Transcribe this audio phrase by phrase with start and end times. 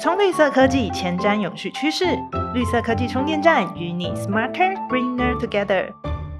[0.00, 2.06] 充绿色科技，前瞻永续趋势。
[2.54, 5.92] 绿色科技充电站与你 smarter greener together。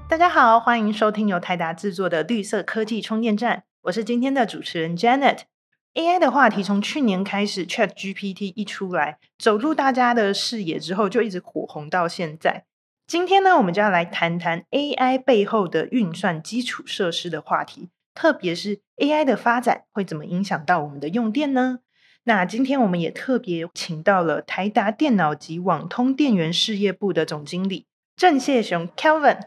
[0.09, 5.41] 大家好，欢迎收听由台达制作的绿色科技充电站，我是今天的主持人 Janet。
[5.93, 12.65] AI 的话题从去年开始，Chat GPT 一出来，走入大家的视野之后，就一直火红到现在。
[13.05, 21.81] 今天呢，我们就要来谈谈 AI 背后的运算基础设施的话题，特别是 AI 的发展会怎么影响到我们的用电呢？
[22.23, 29.39] 那今天我们也特别请到了台达电脑及网通电源事业部的总经理郑谢雄 Kelvin。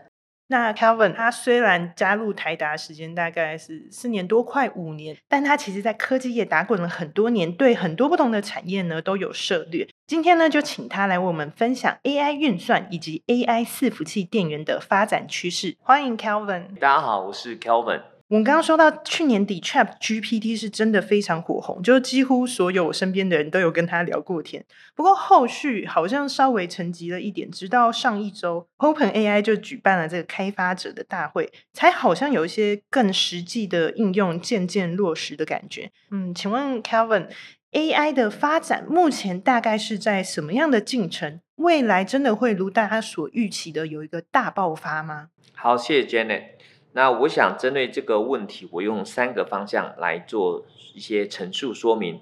[0.49, 9.89] 那 Calvin 他虽然加入台达时间大概是四年多，快五年，但他其实在科技业打滚了很多年，对很多不同的产业呢都有涉猎。
[10.07, 15.77] 今天呢，就请他来为我们分享 AI 运算以及 AI 伺服器电源的发展趋势。
[15.81, 16.75] 欢迎 Calvin。
[16.79, 18.14] 大家好，我是 Calvin。
[18.29, 24.65] 我们刚刚说到去年底，Chat GPT 是真的非常火红，就是几乎所有我身边的人都有跟他聊过天。
[24.95, 35.91] 不过后续好像稍微沉寂了一点，直到上一周，Open AI 就举办了这个开发者的大会，才好像有一些更实际的应用渐渐落实的感觉。
[36.11, 41.41] 嗯，请问 Kevin，AI 的发展目前大概是在什么样的进程？
[41.57, 45.29] 未来真的会如大家所预期的有一个大爆发吗？
[45.55, 46.43] 好，谢谢 Janet。
[46.97, 50.65] 那我想针对这个问题，我用三个方向来做
[50.95, 52.21] 一些陈述说明。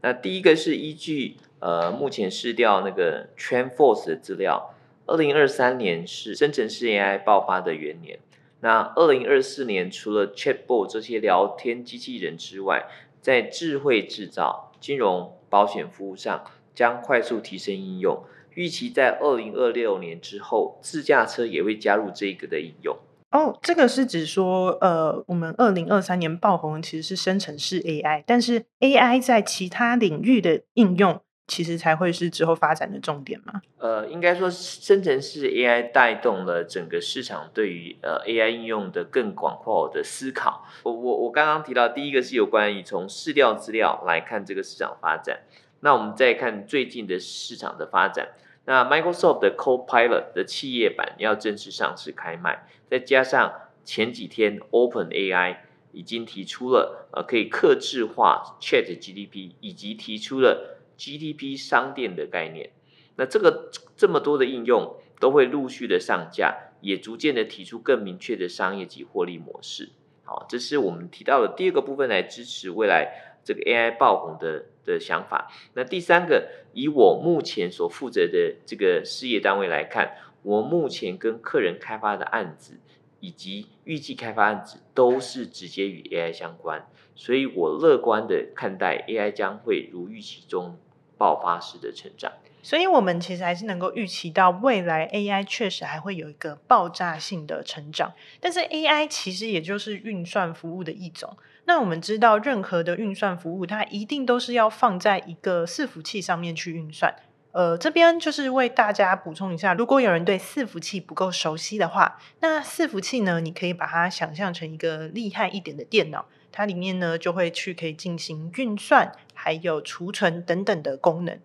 [0.00, 8.18] 那第一个是依据呃目前市调那个 t r e n f o r c e 的资料，二零二三年是生成式 AI 爆发的元年。
[8.60, 12.86] 那二零二四年除了 Chatbot 这些聊天机器人之外，
[13.20, 16.44] 在智慧制造、金融、保险服务上
[16.74, 18.24] 将快速提升应用。
[18.54, 22.96] 预期在二零二六年之后，自驾车也会加入这个的应用。
[23.34, 33.60] 哦，这个是指说，呃，我们二零二三年爆红其实是生成式 AI，但是 AI 在其他领域的应用，其实才会是之后发展的重点吗？
[33.78, 40.64] 呃，应该说生成式 AI 带动了整个市场对于呃 AI 应用的更广阔的思考。
[40.84, 45.40] 我我我刚刚提到第一个是有关于从市调资料来看这个市场发展，
[45.80, 48.28] 那我们再看最近的市场的发展。
[48.66, 53.52] 那 Microsoft 的 Copilot 的企业版要正式上市开卖，再加上
[53.84, 55.58] 前几天 Open AI
[55.92, 62.70] 已经提出了呃可以克制化 Chat GDP，以及提出了 GDP 商店的概念。
[63.16, 69.90] 那这个这么多的应用都会陆续的上架，也逐渐的提出更明确的商业及获利模式。
[70.24, 73.33] 好，这是我们提到的第二个部分来支持未来。
[73.44, 75.50] 这个 AI 爆红的的想法。
[75.74, 82.78] 那第三个，以我目前所负责的这个事业单位来看，我目前跟客人开发的案子
[83.20, 90.78] 以及预计开发案子都是直接与 AI 相关，所以我乐观的看待 AI 将会如预期中
[91.16, 92.32] 爆发式的成长。
[92.62, 98.14] 所以，我们其实还是能够预期到未来 AI 确实还会有一个爆炸性的成长。
[98.40, 101.36] 但是，AI 其实也就是运算服务的一种。
[101.66, 107.14] 那我们知道，任何的运算服务，它一定都是要放在一个伺服器上面去运算。
[107.52, 116.24] 呃，这边就是为大家补充一下，如果有人对伺服器不够熟悉的话，那伺服器呢，你可以把它想象成一个厉害一点的电脑。
[116.56, 121.36] 它里面呢就会去可以进行运算，还有储存等等的功能。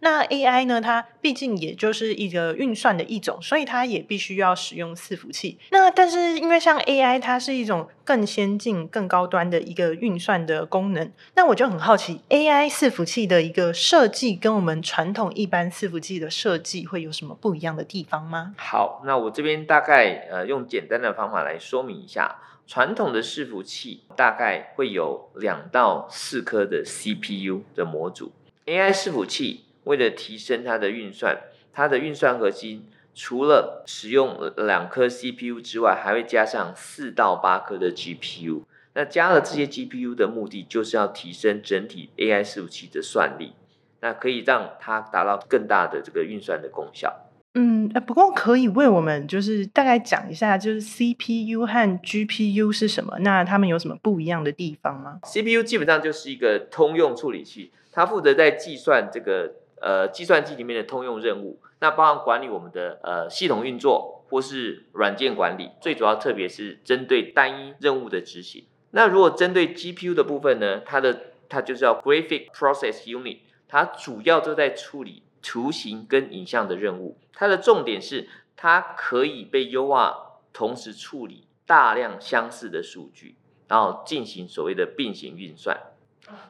[0.00, 5.56] 那 AI 呢，它毕竟也就是一个运算的一种，所以它也必须要使用伺服器。
[5.70, 18.54] 那但是因为像 AI，它是一种更先进、更高端的一个运算的功能，那我就很好奇，AI 伺服器的一个设计跟我们传统一般伺服器的设计会有什么不一样的地方吗？
[18.58, 22.40] 好，那我这边大概呃用简单的方法来说明一下。
[22.66, 28.32] 传统的伺服器大概会有两到四颗的 CPU 的模组
[28.66, 31.38] ，AI 伺服器为了提升它的运算，
[31.72, 38.62] 它的运算核心除了使用两颗 CPU 之外，还会加上四到八颗的 GPU。
[38.94, 43.52] 那加了这些 GPU 的目的，就是要提升整体 AI 伺服器的算力，
[44.00, 47.25] 那可以让它达到更大的这个运算的功效。
[47.58, 53.16] 嗯，不过可以为我们就是大概讲一下，就是 CPU 和 GPU 是什么？
[53.20, 68.64] 那它们有什么不一样的地方吗？CPU 基本上就是一个通用处理器，它负责在计算这个呃计算机里面的通用任务，那包含管理我们的呃系统运作或是软件管理，最主要特别是针对单一任务的执行。
[68.90, 71.18] 那如果针对 GPU 的部分呢，它的
[71.48, 75.22] 它就叫 Graphic Process Unit，它主要都在处理。
[75.48, 83.36] 图形跟影像的任务，它的重点是它可以被优化，同时处理大量相似的数据，
[83.68, 85.78] 然后进行所谓的并行运算。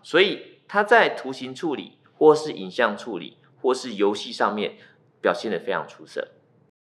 [0.02, 4.76] 所以它在图形处理或是影像处理，或是游戏上面
[5.20, 6.28] 表现的非常出色。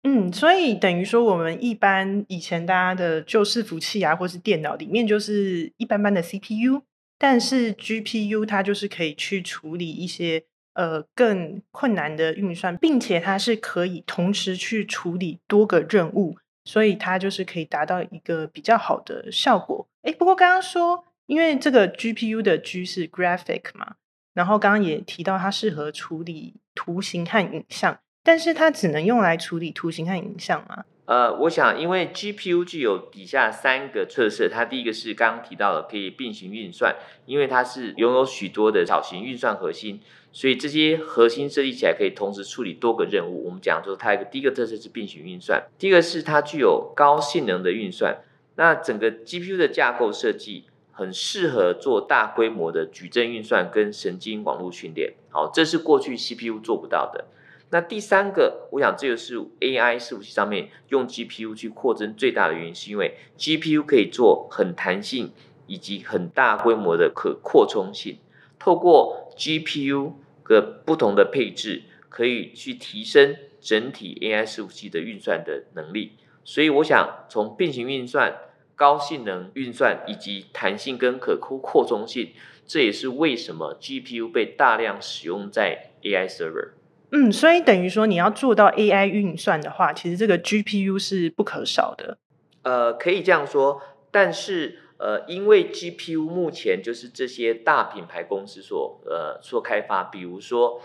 [0.04, 6.82] 嗯，所以等于说，我们一般以前大家的旧式服器啊，或是电脑里面就是一般般的 CPU，
[7.18, 10.44] 但是 GPU 它就是可以去处理一些
[10.74, 19.88] 呃更困难的运算，并且它是可以同时去处理多个任务，所以它就是可以达到一个比较好的效果。
[20.04, 23.96] 哎，不过刚刚说，因为这个 GPU 的 G 是 graphic 嘛，
[24.34, 28.00] 然后刚刚也提到它适合处理图形和影像。
[28.24, 30.86] 但是它只能用来处理图形和影像吗？
[31.12, 40.00] 呃，我想，因为 GPU 具有底下三个特色，它第一个是刚刚提到的可以并行运算，因为它是拥有许多的小型运算核心，
[40.32, 43.44] 所以这些核心设计起来可以同时处理多个任务。
[43.46, 48.20] 我们讲说它一个第一个特色是并行运算，第二个是它具有高性能的运算。
[48.56, 50.64] 那整个 GPU 的架构设计
[50.94, 55.16] 很适合做大规模的矩阵运算跟神经网络训练。
[55.30, 57.26] 好，这是过去 CPU 做不到的。
[57.74, 65.32] 那第三个，我想这个是 AI 伺服器上面用 GPU 去扩增最大的原因，是因为 GPU 可以做很弹性
[65.68, 68.18] 以及很大规模的可扩充性。
[68.60, 70.12] 透过 GPU
[70.46, 76.18] 的不同的配置，可以去提升整体 AI 伺服器的运算的能力。
[76.44, 78.36] 所以我想从并行运算、
[78.76, 82.34] 高性能运算以及弹性跟可扩扩充性，
[82.68, 86.72] 这也是为什么 GPU 被大量使用在 AI server。
[87.12, 92.18] 嗯，所以等于说你要做到 AI 运算的话，其实这个 GPU 是不可少的。
[92.64, 93.82] 呃，可以这样说，
[94.12, 100.82] 但是呃，因为 GPU 目前就是这些大品牌公司所呃所开发，比如说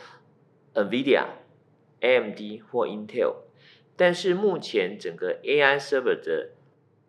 [0.74, 1.26] NVIDIA、
[2.00, 3.34] AMD 或 Intel，
[3.96, 6.50] 但是目前整个 AI server 的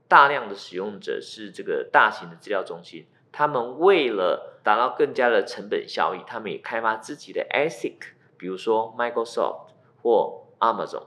[0.07, 8.15] 大量的使用者是这个大型的资料中心，他们为了达到更加的成本效益，他们也开发自己的 ASIC。
[8.37, 11.03] 比如说 Microsoft 或 Amazon，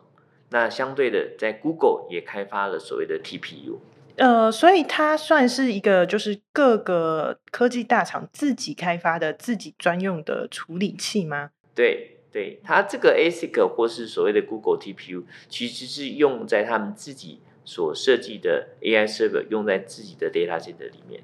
[0.51, 3.79] 那相对的，在 Google 也开发了所谓的 TPU。
[4.17, 11.51] 呃，所以它算是一个就是各个科技大厂自己开发的自己专用的处理器吗？
[11.75, 21.23] 对，对，它这个 ASIC 或是所谓的 Google TPU，其实是用在他们自己所设计的 AI server，用在自己的 data center 里面。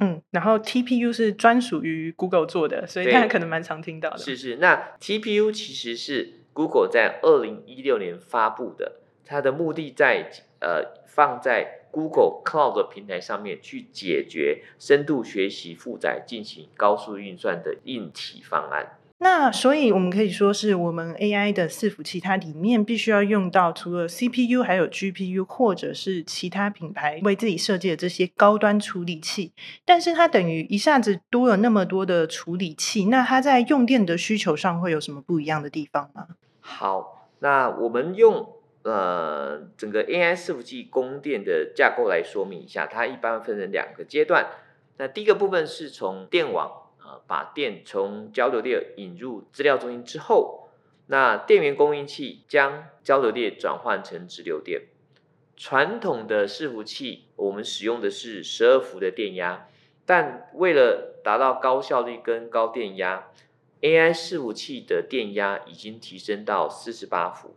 [0.00, 4.18] 嗯，然后 TPU 是专属于 Google 做的，所以大家可能蛮常听到的。
[4.18, 10.30] 是是，那 TPU 其实是 Google 在二零一六年发布的，它的目的在
[10.60, 18.98] 呃放在 Google Cloud 平台上面去解决深度学习负载进行高速运算的硬体方案。
[19.22, 29.52] 那所以，我们可以说是我们 AI 的伺服器，它里面必须要用到除了 CPU，还有 GPU，或者是其他品牌为自己设计的这些高端处理器。
[29.84, 36.28] 但是它等于一下子多了那么多的处理器，那它在用电的需求上会有什么不一样的地方吗？
[36.60, 38.48] 好，那我们用
[38.84, 44.46] 呃整个 AI 伺服器供电的架构来说明一下，它一般分成两个阶段。
[44.96, 46.72] 那第一个部分是从电网。
[47.26, 50.68] 把电从交流电引入资料中心之后，
[51.06, 54.82] 那电源供应器将交流电转换成直流电。
[55.56, 59.68] 传统的伺服器，我们使用的是十二伏的电压，
[60.06, 63.28] 但为了达到高效率跟高电压
[63.82, 67.54] ，AI 伺服器的电压已经提升到四十八伏。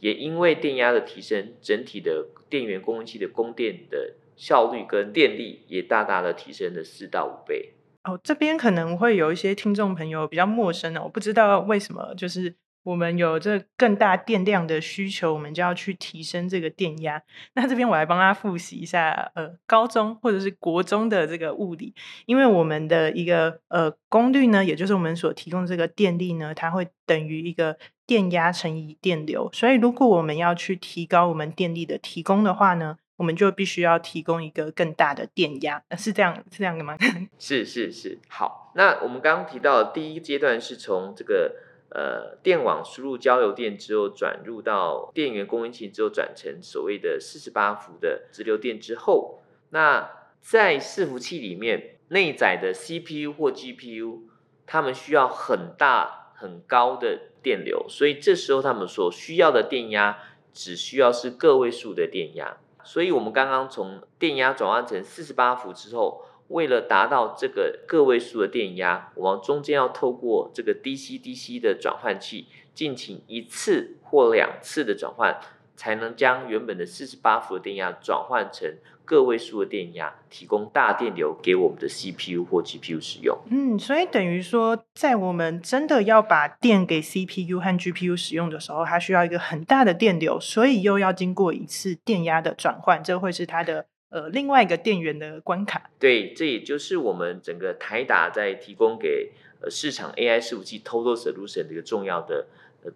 [0.00, 7.72] 也因为电压的提升，整体的电源供应器的供电的效率跟电力也大大的提升了四到五倍。
[8.04, 17.22] 哦，这边可能会有一些听众朋友比较陌生哦，我不知道为什么，就是我们有这更大电量的需求，我们就要去提升这个电压。
[17.54, 21.94] 那这边我来帮他复习一下，呃，高中或者是国中的这个物理，
[22.26, 32.98] 因为我们的一个呃功率呢，也就是我们所提供这个电力呢，它会等于一个电压乘以电流，所以如果我们要去提高我们电力的提供的话呢？
[33.16, 36.96] 我们就必须要提供一个更大的电压，是这样是这样的吗？
[37.38, 38.72] 是是是，好。
[38.74, 41.54] 那我们刚刚提到的第一阶段是从这个
[41.90, 54.22] 呃电网输入交流电之后，转入到电源供应器之后，转成所谓的四十八伏的直流电之后，那在伺服器里面内载的 CPU 或 GPU，
[54.66, 60.18] 它们需要很大很高的电流，所以这时候他们所需要的电压
[60.52, 62.56] 只需要是个位数的电压。
[62.84, 75.40] 所以，我们刚刚从电压转换成四十八伏之后，为了达到这个个位数的电压，我们中间要透过这个 DC DC 的转换器进行一次或两次的转换，
[75.76, 83.38] 才能将原本的四十八伏的电压转换成个位数的电压，提供大电流给我们的 CPU 或 GPU 使用。
[83.50, 95.90] 嗯，所以等于说，在我们真的要把电给 CPU 和 GPU 使用的时候，它需要一个很大的电流，所以又要经过一次电压的转换，这会是它的呃另外一个电源的关卡。
[95.98, 102.46] 对，这也就是我们整个台达在提供给呃市场 AI 伺服器 Total Solution 的一个重要的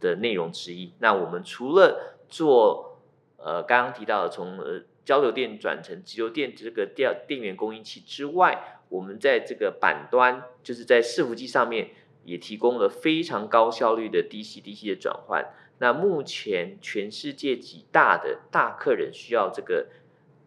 [0.00, 0.94] 的内容之一。
[1.00, 3.00] 那我们除了做
[3.36, 11.90] 呃刚刚提到的从呃交流电转成直流电这个电电源供应器之外，我们在这个板端就是在伺服机上面
[12.24, 15.52] 也提供了非常高效率的 DC DC 的转换。
[15.78, 19.86] 那目前全世界几大的大客人需要这个。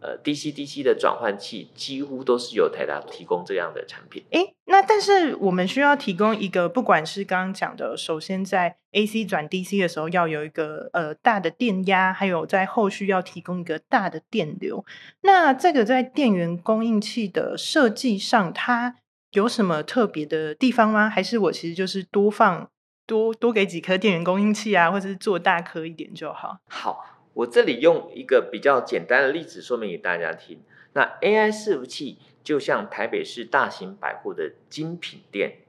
[0.01, 4.24] 呃，DC DC 的转换器几乎都是由台达提供这样的产品。
[4.31, 14.84] 诶，那但是我们需要提供一个，不管是刚刚讲的，首先在 AC 转 DC 的时候要有一个呃大的电压，还有在后续要提供一个大的电流。
[15.22, 18.96] 那这个在电源供应器的设计上，它
[19.31, 21.08] 有什么特别的地方吗？
[21.08, 22.67] 还是我其实就是多放
[23.05, 26.58] 多多给几颗电源供应器啊，或者是做大颗一点就好？
[26.67, 27.05] 好。
[27.33, 30.61] 我这里用一个比较简单的例子说明给大家听。
[30.93, 35.59] 那 AI 伺服器就像台北市大型百货的精品店，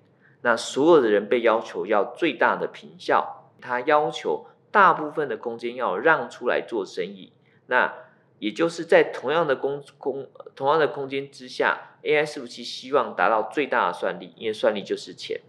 [0.41, 7.33] 那所有的人被要求要最大的平效，他要求大部分的空间要让出来做生意。
[7.67, 7.95] 那
[8.41, 15.41] 也就是在同样的空空同样的空间之下，AI 伺服器希望达到最大的算力，因为算力就是钱。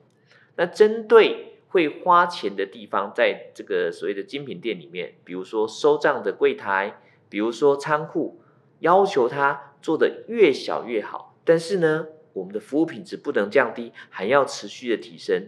[0.58, 8.40] 那针对会花钱的地方，在这个所谓的精品店里面，比如说收账的柜台，比如说仓库，
[8.82, 11.36] 要求它做的越小越好。
[11.44, 15.48] 但是呢，我们的服务品质不能降低，还要持续的提升。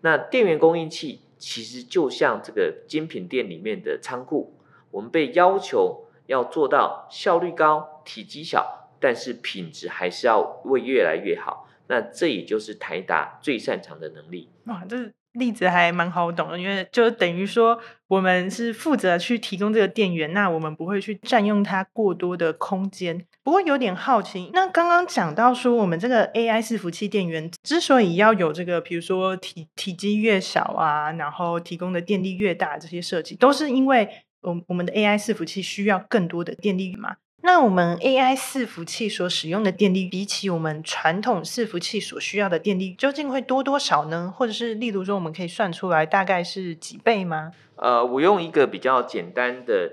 [0.00, 4.54] 那电源供应器其实就像这个精品店里面的仓库，
[4.90, 11.68] 我们被要求要做到效率高、体积小，但是品质还是要会越来越好。
[11.88, 14.48] 那这也就是台达最擅长的能力。
[14.64, 15.12] 哇，这。
[15.36, 17.78] 例子还蛮好懂的，因为就等于说
[18.08, 23.24] 我们是负责去提供这个电源，那我们不会去占用它过多的空间。
[23.42, 34.08] 不过有点好奇，那刚刚讲到说我们这个 AI 伺服器电源之所以要有这个，比如说体体积越小啊，然后提供的电力越大，这些设计都是因为
[34.40, 37.16] 我我们的 AI 伺服器需要更多的电力嘛。
[37.42, 44.34] 那我们 AI 伺服器所使用的电力，比起我们传统伺服器所需要的电力，究竟会多多少呢？
[44.36, 47.52] 或者是例如说，我们可以算出来大概是几倍吗？
[47.76, 49.92] 呃，我用一个比较简单的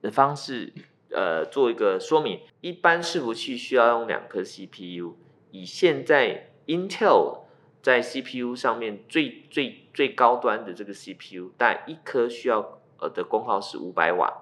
[0.00, 0.72] 的方式，
[1.10, 2.40] 呃，做一个说明。
[2.62, 5.16] 一般伺服器需要用两颗 CPU，
[5.50, 7.40] 以现在 Intel
[7.82, 14.32] 在 CPU 上面最最最高端的这个 CPU，但一颗需要呃的功耗是五百瓦，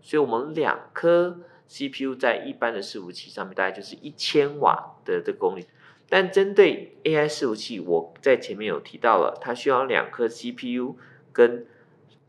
[0.00, 1.40] 所以我们两颗。
[1.68, 5.66] CPU 在一般的伺服器上面大概就是一千瓦的这功率，
[6.08, 10.96] 但针对 AI 伺服器，我在前面有提到了，它需要两颗 CPU
[11.32, 11.66] 跟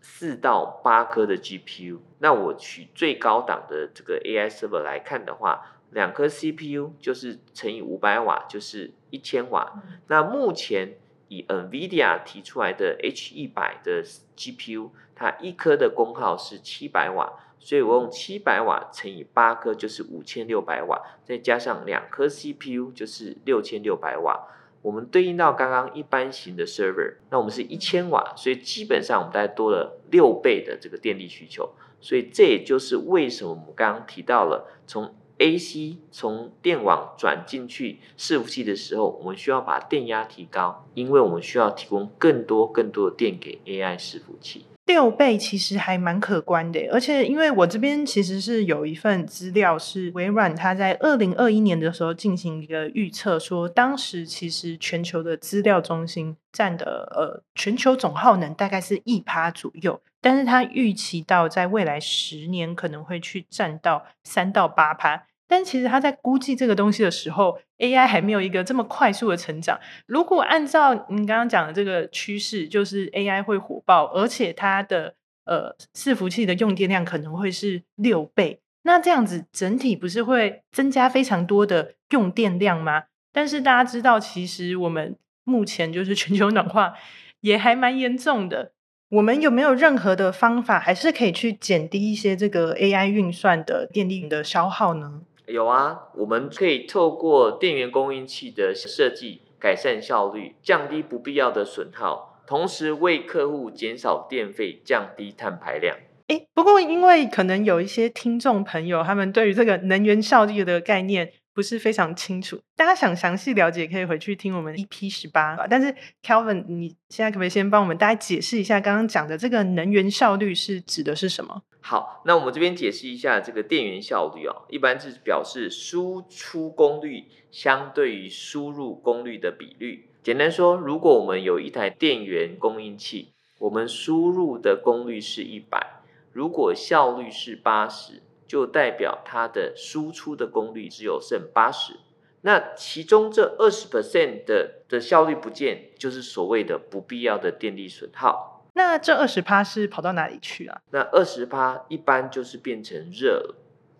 [0.01, 1.99] 四到八颗的 GPU。
[2.19, 9.83] 那我取最高档的这个 AI server 来看的话，两颗 CPU 就是乘以五百瓦，就是一千瓦。
[10.07, 10.95] 那目前
[11.27, 14.03] 以 NVIDIA 提出来的 H 一百的
[14.35, 17.43] GPU，它一颗的功耗是七百瓦。
[17.59, 24.47] 所以我用七百瓦乘以八颗就是五千六百瓦，再加上两颗 CPU 就是六千六百瓦。
[24.81, 31.73] 我们对应到刚刚一般型的 server，那我们是一千瓦，所以基本上我们大概多了六倍的这个电力需求。
[31.99, 44.65] 所以这也就是为什么我们刚刚提到了从 AC 从电网转进去伺服器的时候，我们需要把电压提高，因为我们需要提供更多更多的电给 AI 伺服器。
[44.87, 65.27] 六倍其实还蛮可观的，而且因为我这边其实是有一份资料，是微软它在二零二一年的时候进行一个预测，说当时其实全球的资料中心占的呃全球总耗能大概是一趴左右，但是它预期到在未来十年可能会去占到三到八趴。
[65.47, 69.79] 但其实他在估计这个东西的时候，AI 还没有一个这么快速的成长。
[70.05, 83.05] 如果按照你刚刚讲的这个趋势，就是 AI 会火爆，而且它的呃伺服器的用电量可能会是六倍，那这样子整体不是会增加非常多的用电量吗？
[83.31, 86.95] 但是大家知道，其实我们目前就是 全球暖化
[87.41, 88.73] 也还蛮严重的。
[89.09, 95.21] 我们有没有任何的方法，还是可以去减低一些这个 AI 运算的电力的消耗呢？
[95.47, 105.95] 有啊，我们可以透过电源供应器的设计改善效率，降低不必要的损耗，同时为客户减少电费，降低碳排量。
[106.27, 115.57] 诶，不过因为可能有一些听众朋友，他们对于这个能源效率的概念不是非常清楚，大家想详细了解可以回去听我们 EP 十八。
[115.67, 115.91] 但是
[116.23, 121.63] Kelvin，你现在可不可以先帮我们大家解释一下刚刚讲的这个能源效率是指的是什么？
[121.81, 130.11] 好，那我们这边解释一下这个电源效率啊，一般是表示输出功率相对于输入功率的比率。
[130.21, 141.93] 简单说，如果我们有一台电源供应器，我们输入的功率是一百，如果效率是八十，就代表它的输出的功率只有剩八十。
[142.41, 148.63] 那其中这二十 percent 的的效率不见，就是所谓的不必要的电力损耗。
[148.73, 150.81] 那这二十趴是跑到哪里去啊？
[150.91, 153.55] 那二十趴一般就是变成热了，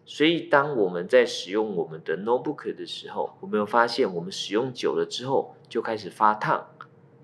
[0.05, 6.69] 所以当我们在使用我们的 notebook 的时候，我们有发现我们使用久了之后就开始发烫，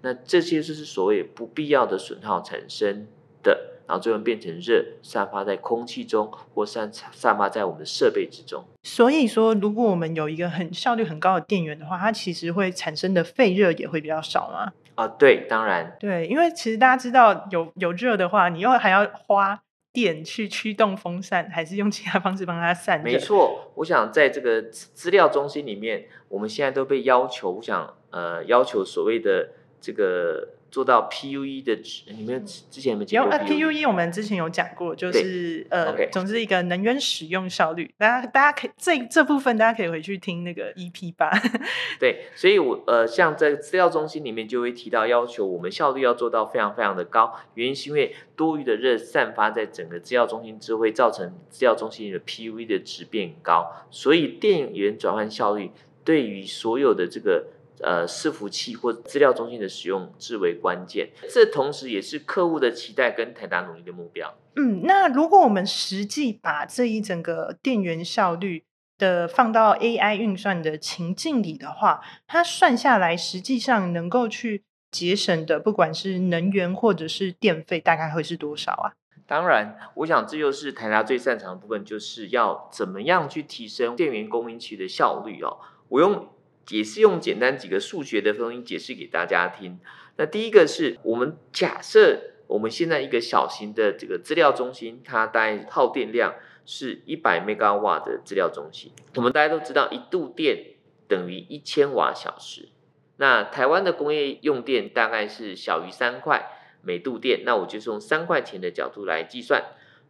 [0.02, 3.08] 那这些就是所谓不必要的损耗产生
[3.44, 8.64] 的，然后最后变成热，散发在空气中或散散发在我们的设备之中。
[8.84, 14.72] 所以说，如果我们有一个很效率很高的电源的话，它其实会产生的废热也会比较少吗？
[14.96, 19.62] 啊，对，当然，对，因为其实大家知道，有有热的话，你又还要花
[19.92, 23.04] 电去驱动风扇，还是用其他方式帮它散热？
[23.04, 29.50] 没错，我想在这个资料中心里面，我们现在都被要求，我想呃，要求所谓的
[29.82, 30.50] 这个。
[30.74, 37.94] 做到 PUE 的值，你们之前有没有讲过？PUE 我们之前有讲过，就是呃，总之一个能源使用效率。
[37.96, 41.30] 大家大家可以这这部分大家可以回去听那个 EP 八。
[42.02, 55.70] 对，所以我呃，像在资料中心里面就会提到要求我们效率要做到非常非常的高，原因是因为多余的热散发在整个资料中心之后，会造成资料中心的 PUE 的值变高，所以电源转换效率
[56.04, 57.46] 对于所有的这个。
[57.84, 64.34] 呃，伺服器或资料中心的使用至为关键，这同时也是客户的期待跟台达努力的目标。
[64.56, 68.64] 嗯，那如果我们实际把这一整个电源效率
[68.98, 78.94] 的放到 AI 运算的情境里的话，它算下来实际上能够去节省的，不管是能源或者是电费，大概会是多少啊？
[79.28, 85.58] 当然，我想这就是台达最擅长的部分，就是要怎么样去提升电源供应器的效率哦。
[85.90, 86.30] 我用。
[86.70, 89.80] 也是用简单几个数学的方式解释给大家听。
[90.18, 98.92] 那第一个是我们假设我们现在一个小型的这个资料中心，它大概耗电量是一百 mega 瓦的资料中心。
[99.16, 100.76] 我们大家都知道，一度电
[101.08, 102.70] 等于一千瓦小时。
[103.18, 106.48] 那台湾的工业用电大概是小于三块
[106.82, 109.64] 每度电，那我就用三块钱的角度来计算。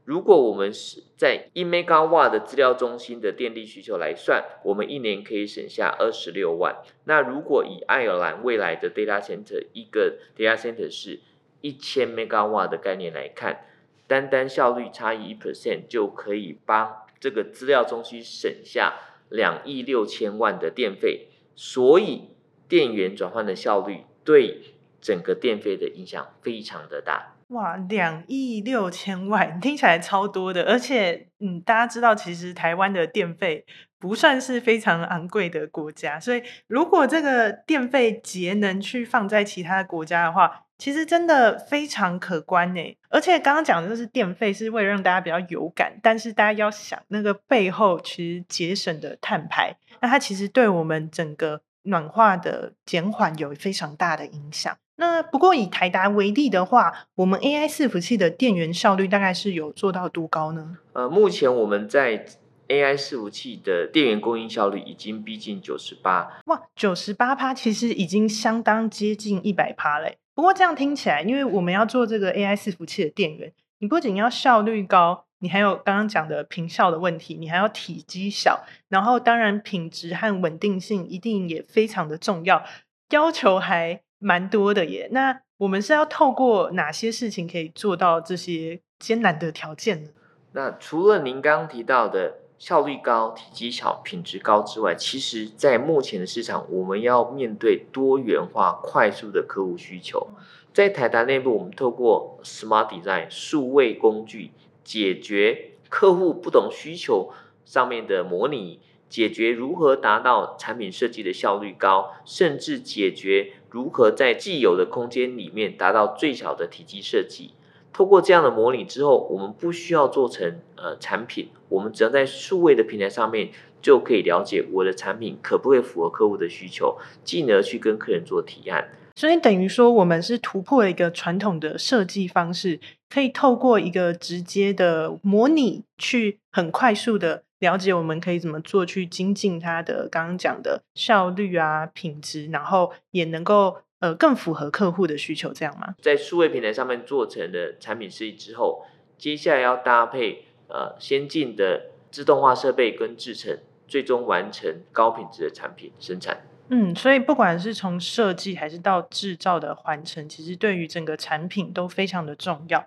[0.06, 6.76] 如果我们是在一 mega 瓦的资料中心的电力需求来算，我们一年可以省下二十六万。
[7.06, 11.22] 那如果以爱尔兰未来的 data center 一个 data center 是
[11.62, 13.66] 一千 mega 瓦的概念来看，
[14.06, 18.96] 单单效率差异一 percent 就可以帮这个资料中心省下
[19.30, 21.28] 两亿六千万的电费。
[21.56, 22.30] 所以
[22.68, 27.33] 电源转换的效率对整个电费的影响非常的大。
[27.50, 33.66] 哇，两亿六千万 听起来超多的，而且，嗯，大家知道，其实台湾的电费
[34.00, 42.98] 不算是非常昂贵的国家，所以如果这个电费节能去放在其他国家的话，其实真的非常可观呢。
[43.10, 54.76] 而且刚刚讲的就是电费是为了让大家比较有感，但是大家要想那个背后其实节省的碳排，那它其实对我们整个暖化的减缓有非常大的影响。
[54.96, 60.78] 那不过以台达为例的话，我们 AI 伺服器的电源效率大概是有做到多高呢？
[60.94, 62.26] 呃，目前我们在
[62.68, 66.42] AI 伺服器的电源供应效率已经逼近九十八。
[66.46, 70.20] 哇，九十八趴其实已经相当接近一百趴嘞。
[70.36, 82.64] 不过这样听起来，因为我们要做这个 AI 伺服器的电源，你不仅要效率高，你还有刚刚讲的频效的问题，你还要体积小，然后当然品质和稳定性一定也非常的重要，
[83.10, 84.03] 要求还。
[84.24, 90.10] 蛮多的耶，那我们是要透过哪些事情可以做到这些艰难的条件呢？
[90.54, 100.30] 那除了您刚刚提到的效率高、体积小、品质高之外，其实，在目前的市场，我们要面对多元化、快速的客户需求。
[100.74, 104.52] 在台达内部，我们透过 Smart Design 数位工具，
[104.84, 107.32] 解决客户不同需求
[107.66, 108.80] 上面的模拟。
[109.10, 117.54] 解决如何达到产品设计的效率高，甚至解决如何在既有的空间里面达到最小的体积设计。
[117.92, 123.50] 透过这样的模拟之后，我们不需要做成呃产品，我们只要在数位的平台上面
[123.82, 128.90] 就可以了解我的产品可不可以符合客户的需求，进而去跟客人做提案。
[129.16, 145.96] 所以等于说，我们是突破了一个传统的设计方式，可以透过一个直接的模拟，去很快速的了解我们可以怎么做，去精进它的刚刚讲的效率啊、品质，然后也能够呃更符合客户的需求，这样吗？
[146.02, 148.86] 在数位平台上面做成的产品设计之后，
[149.18, 156.46] 接下来要搭配呃先进的自动化设备跟制成，最终完成高品质的产品生产。
[156.70, 162.86] 嗯，所以不管是从设计还是到制造的环成，其实对于整个产品都非常的重要。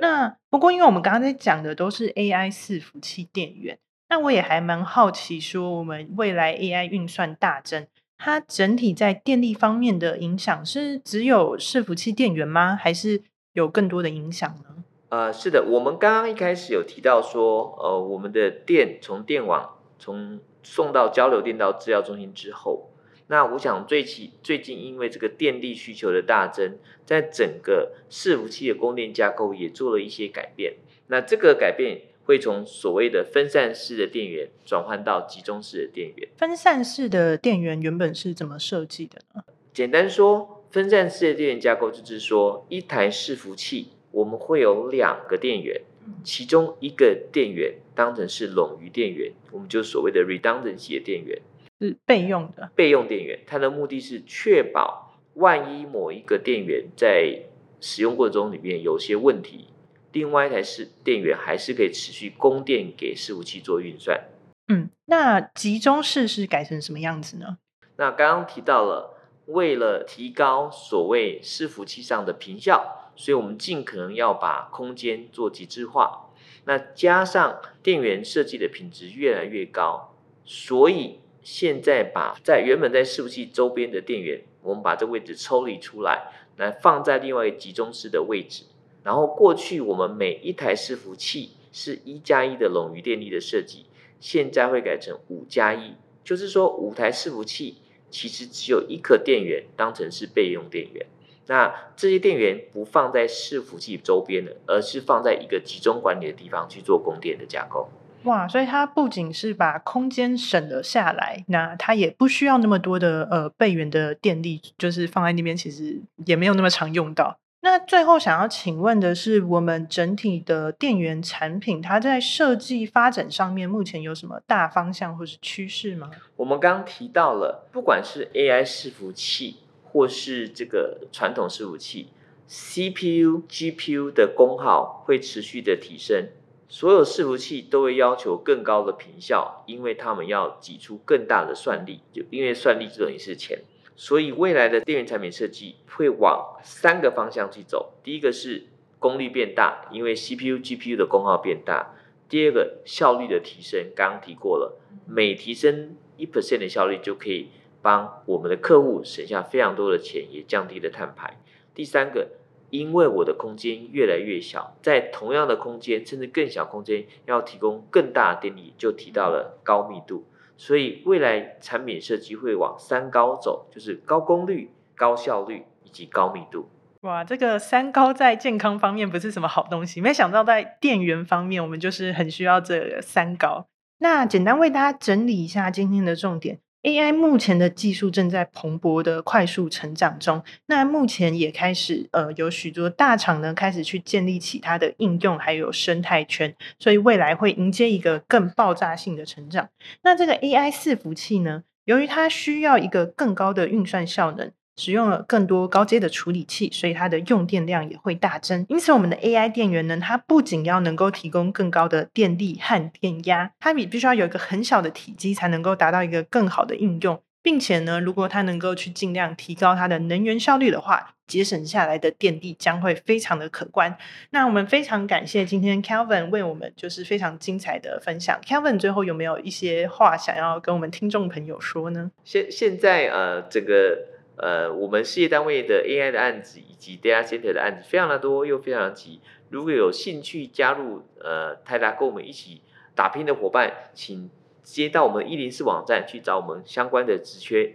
[0.00, 3.78] 那不过，因为我们刚刚在讲的都是 AI 伺服器电源，
[4.10, 12.74] 那我也还蛮好奇，说我们未来 AI 运算大增，它整体在电力方面的影响是只有伺服器电源吗？
[12.74, 14.84] 还是有更多的影响呢？
[15.10, 22.90] 呃，是的，我们刚刚一开始有提到说，呃，我们的电从电网从送到交流电到资料中心之后。
[23.30, 30.76] 那我想最近最近因为这个电力需求的大增，在整个伺服器的供电架构也做了一些改变。
[31.08, 36.28] 那这个改变会从所谓的分散式的电源转换到集中式的电源。
[36.36, 39.42] 分散式的电源原本是怎么设计的呢？
[39.72, 45.80] 简单说，分散式的电源架构就是说，一台伺服器我们会有两个电源，
[46.22, 51.40] 其中一个电源当成是冗余电源，我们就所谓的 redundancy 的电源。
[51.80, 57.44] 是备用的备用电源，它的目的是确保万一某一个电源在
[57.80, 59.68] 使用过程中里面有些问题，
[60.12, 64.24] 另外一台是电源还是可以持续供电给伺服器做运算。
[64.68, 67.58] 嗯，那集中式是改成什么样子呢？
[67.96, 76.30] 那刚刚提到了，为了提高所谓伺服器上的频效，所以我们尽可能要把空间做极致化。
[76.64, 81.20] 那加上电源设计的品质越来越高，所以。
[81.40, 86.24] 现在把在原本在伺服器周边的电源，我们把这位置抽离出来，
[86.58, 88.64] 来放在另外一个集中式的位置。
[89.08, 93.86] 然后过去我们每一台伺服器是一加一的冗余电力的设计，
[94.20, 97.78] 现在会改成五加一，就是说五台伺服器
[98.10, 101.06] 其实只有一颗电源当成是备用电源。
[101.46, 107.88] 那这些电源不放在伺服器周边的，而是放在一个集中管理的地方去做供电的架构。
[108.24, 117.38] 哇，所以它不仅是把空间省了下来，那它也不需要那么多的呃备源的电力，就是放在那边，其实也没有那么常用到。
[117.60, 126.10] 那最后想要请问的是，我们整体的电源产品，它在设计发展上面，目前有什么大方向或是趋势吗？
[126.36, 132.08] 我们刚提到了，不管是 AI 伺服器或是这个传统伺服器
[132.48, 136.28] ，CPU、GPU 的功耗会持续的提升。
[136.70, 143.58] 所有伺服器都会要求更高的频效，因为他们要挤出更大的算力，就因为算力这种也是钱，
[144.00, 147.94] 所以未来的电源产品设计会往三个方向去走。
[148.04, 148.68] 第一个是
[149.00, 151.96] 功率变大，因为 CPU、GPU 的功耗变大；
[152.28, 157.48] 第二个效率的提升，刚刚提过了，每提升一 percent 的效率就可以
[157.82, 161.34] 帮我们的客户省下非常多的钱，也降低了碳排；
[161.74, 162.28] 第三个。
[162.70, 170.26] 因为我的空间越来越小，在同样的空间甚至更小空间，要提供更大的电力，就提到了高密度。
[170.58, 176.68] 所以未来产品设计会往三高走，就是高功率、高效率以及高密度。
[177.02, 183.66] 哇，这个三高在健康方面不是什么好东西，没想到在电源方面，我们就是很需要这三高。
[184.00, 186.58] 那简单为大家整理一下今天的重点。
[186.82, 199.68] AI 目前的技术正在蓬勃的快速成长中，那目前也开始呃有许多大厂呢开始去建立起它的应用，还有生态圈，所以未来会迎接一个更爆炸性的成长。
[200.02, 204.52] 那这个 AI 伺服器呢，由于它需要一个更高的运算效能。
[204.78, 208.64] 使用了更多高阶的处理器，所以它的用电量也会大增。
[208.68, 217.20] 因此，我们的 AI 电源呢，它不仅要能够提供更高的电力和电压，它也必须要有一个很小的体积，才能够达到一个更好的应用。
[217.42, 223.96] 并且呢，如果它能够去尽量提高它的能源效率的话，节省下来的电力将会非常的可观。
[224.30, 228.38] 那我们非常感谢今天 Kelvin 为我们就是非常精彩的分享。
[228.46, 232.10] Kelvin 最后有没有一些话想要跟我们听众朋友说呢？
[232.24, 234.17] 现现在呃，这个。
[234.38, 239.20] 呃，我们事业单位的 AI 的案子以及 Data Center 的案子非常的多，又非常急。
[239.50, 242.62] 如果有兴趣加入呃泰达跟我们一起
[242.94, 244.30] 打拼的伙伴，请
[244.62, 247.74] 接到我们一零四网站去找我们相关的职缺。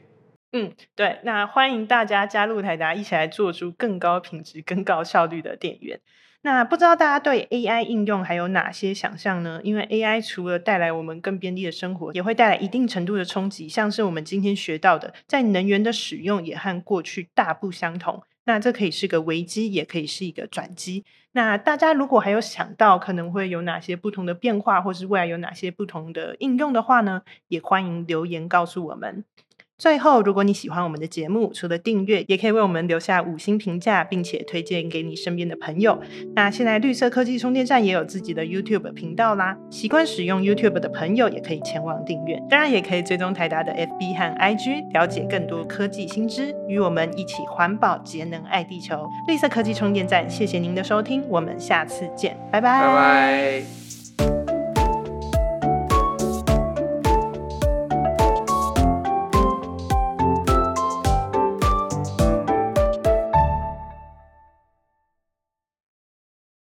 [0.52, 6.00] 嗯，对，那欢迎大家加入台达，一起来做出更高品质、更高效率的电源。
[6.46, 9.62] 那不知道大家对 AI 应用还有哪些想象呢？
[9.64, 13.70] 因为 AI 除了带来我们更便利的生活，也会带来一定程度的冲击。
[13.70, 18.22] 像是我们今天学到的，在能源的使用也和过去大不相同。
[18.44, 21.06] 那这可以是个危机，也可以是一个转机。
[21.32, 29.24] 那大家如果还有想到可能会有哪些不同的变化，或是未来有哪些不同的应用的话呢，也欢迎留言告诉我们。
[29.78, 36.00] 最后，如果你喜欢我们的节目，除了订阅，也可以为我们留下五星评价，并且推荐给你身边的朋友。
[36.36, 42.42] 那现在绿色科技充电站也有自己的 YouTube 频道啦，习惯使用 YouTube 的朋友也可以前往订阅。
[42.50, 49.06] 当然，也可以追踪台达的 FB 和 IG，了解更多科技新知，与我们一起环保节能爱地球。
[49.28, 52.80] 绿色科技充电站，谢谢您的收听，我们下次见，拜拜。
[52.80, 53.83] 拜拜。